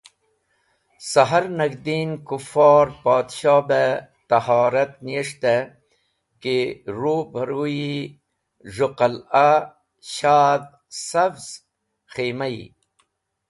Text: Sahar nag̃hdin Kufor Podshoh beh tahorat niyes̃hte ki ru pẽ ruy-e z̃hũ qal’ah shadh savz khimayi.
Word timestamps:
Sahar 1.11 1.45
nag̃hdin 1.57 2.09
Kufor 2.27 2.87
Podshoh 3.01 3.63
beh 3.69 3.97
tahorat 4.29 4.93
niyes̃hte 5.05 5.55
ki 6.41 6.57
ru 6.99 7.15
pẽ 7.31 7.45
ruy-e 7.49 7.93
z̃hũ 8.73 8.91
qal’ah 8.99 9.59
shadh 10.13 10.69
savz 11.07 11.45
khimayi. 12.13 12.65